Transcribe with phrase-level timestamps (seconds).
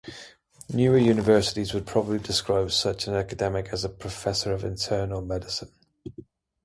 [0.73, 5.71] Newer universities would probably describe such an academic as a professor of internal medicine.